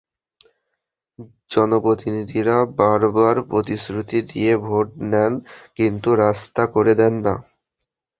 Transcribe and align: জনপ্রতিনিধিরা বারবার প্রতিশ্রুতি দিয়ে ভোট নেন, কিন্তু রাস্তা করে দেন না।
জনপ্রতিনিধিরা 1.51 2.57
বারবার 2.79 3.35
প্রতিশ্রুতি 3.49 4.19
দিয়ে 4.29 4.53
ভোট 4.65 4.87
নেন, 5.11 5.33
কিন্তু 5.77 6.09
রাস্তা 6.23 6.63
করে 6.73 6.93
দেন 7.01 7.13
না। 7.25 7.33